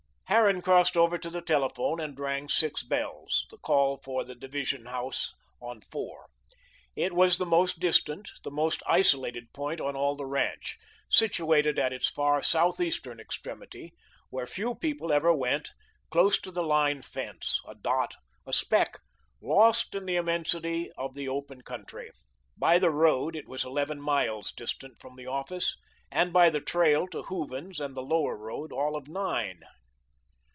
[0.31, 4.85] Harran crossed over to the telephone and rang six bells, the call for the division
[4.85, 6.27] house on Four.
[6.95, 10.77] It was the most distant, the most isolated point on all the ranch,
[11.09, 13.93] situated at its far southeastern extremity,
[14.29, 15.71] where few people ever went,
[16.09, 18.15] close to the line fence, a dot,
[18.45, 18.99] a speck,
[19.41, 22.09] lost in the immensity of the open country.
[22.55, 25.75] By the road it was eleven miles distant from the office,
[26.09, 29.59] and by the trail to Hooven's and the Lower Road all of nine.